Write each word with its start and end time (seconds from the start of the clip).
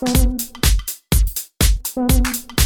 Thank 0.00 0.40
you. 2.52 2.57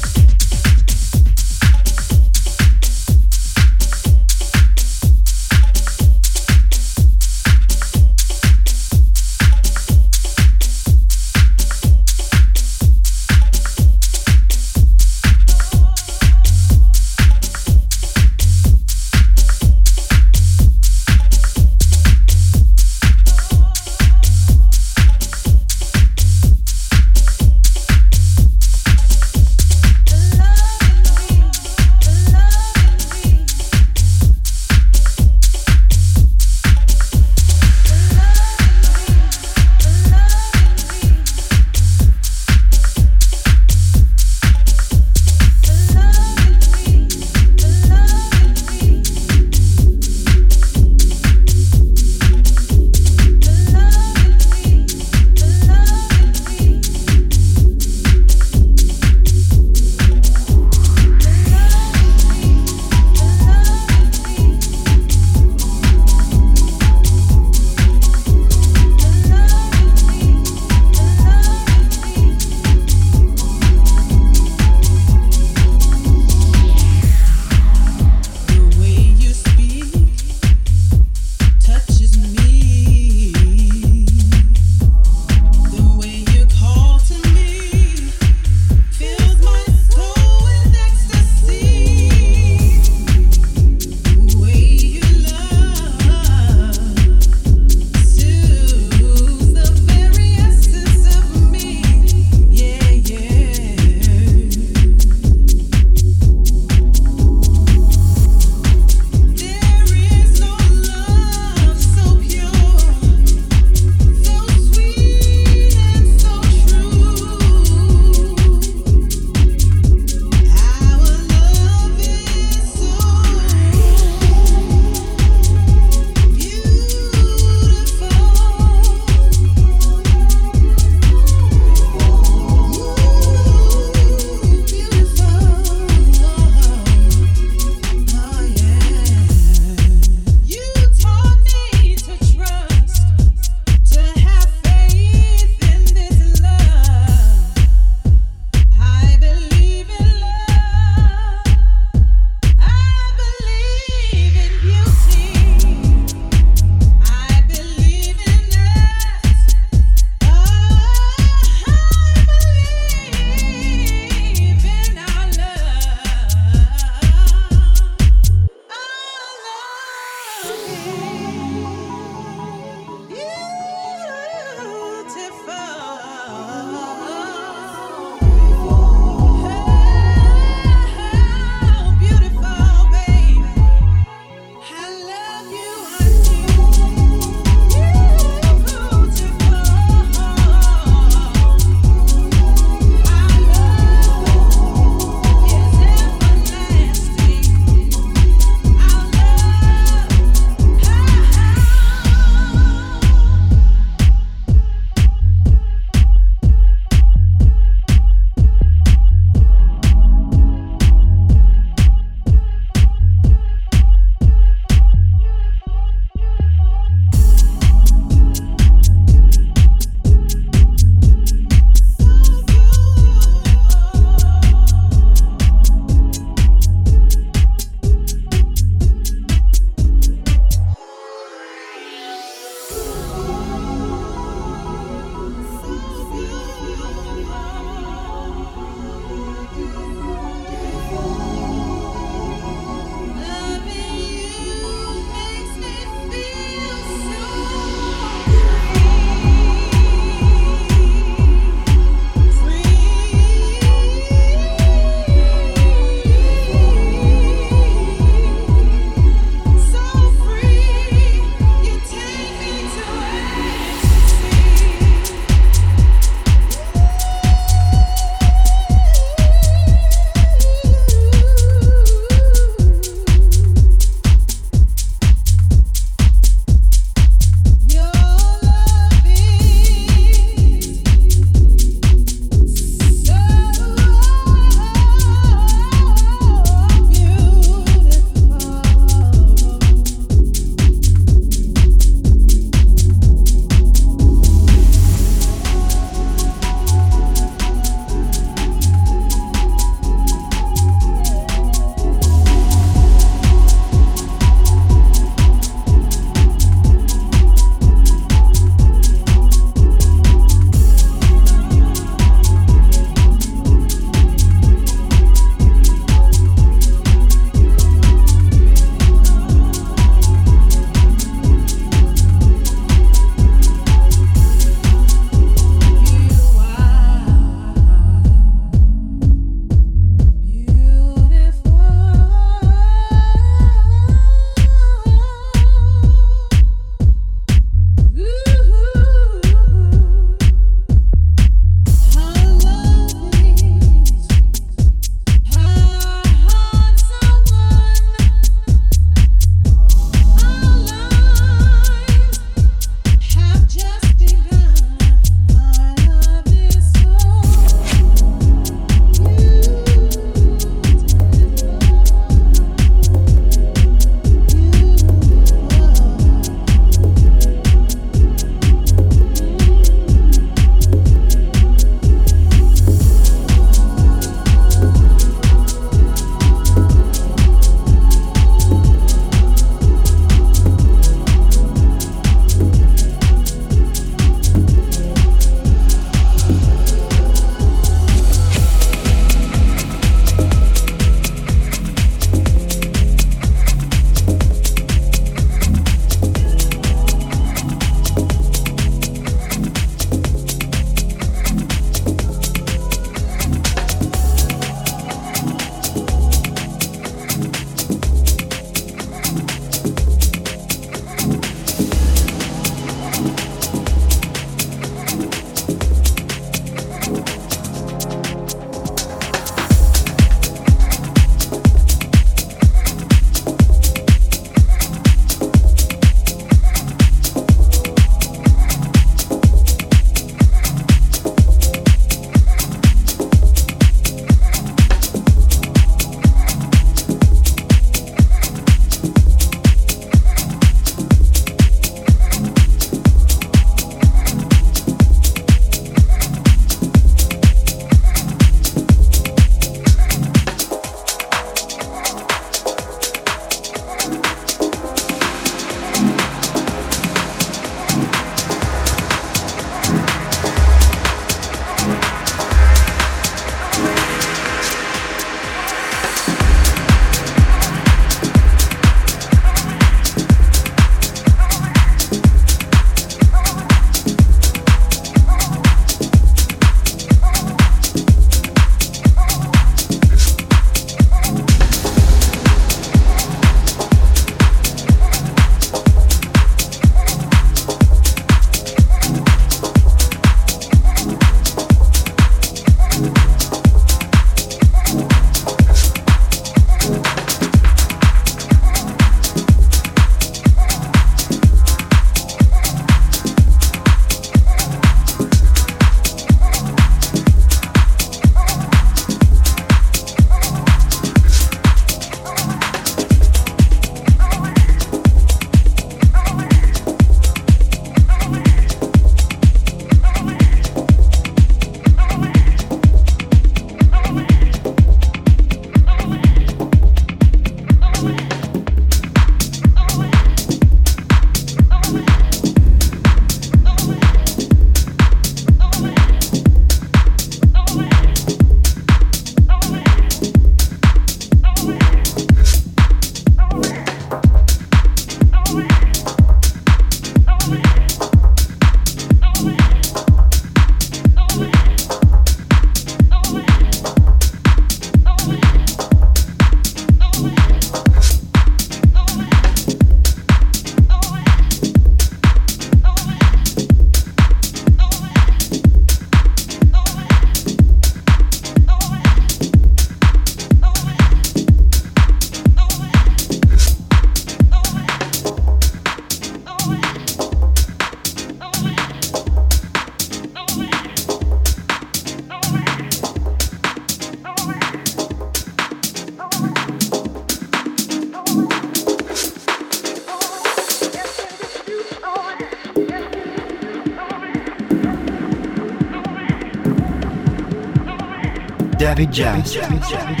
Rapid 598.81 598.95
Jazz. 598.95 599.37
Rapid 599.37 599.61
jazz. 599.69 600.00